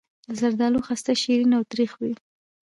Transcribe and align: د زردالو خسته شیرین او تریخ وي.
د 0.27 0.29
زردالو 0.39 0.79
خسته 0.87 1.13
شیرین 1.21 1.51
او 1.57 1.63
تریخ 1.71 1.91
وي. 2.01 2.13